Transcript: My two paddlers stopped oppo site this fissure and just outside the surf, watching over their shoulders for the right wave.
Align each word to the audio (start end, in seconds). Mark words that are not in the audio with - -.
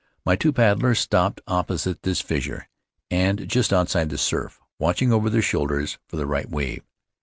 My 0.25 0.35
two 0.35 0.51
paddlers 0.51 0.97
stopped 0.97 1.41
oppo 1.47 1.77
site 1.77 2.01
this 2.01 2.21
fissure 2.21 2.67
and 3.11 3.47
just 3.47 3.71
outside 3.71 4.09
the 4.09 4.17
surf, 4.17 4.59
watching 4.79 5.13
over 5.13 5.29
their 5.29 5.43
shoulders 5.43 5.99
for 6.07 6.15
the 6.17 6.25
right 6.25 6.49
wave. 6.49 6.81